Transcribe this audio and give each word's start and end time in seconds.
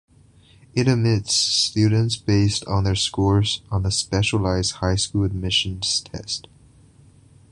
It 0.73 0.87
admits 0.87 1.31
students 1.35 2.17
based 2.17 2.65
on 2.65 2.85
their 2.85 2.95
scores 2.95 3.61
on 3.69 3.83
the 3.83 3.91
Specialized 3.91 4.71
High 4.77 4.95
Schools 4.95 5.27
Admissions 5.27 5.99
Test. 6.01 6.47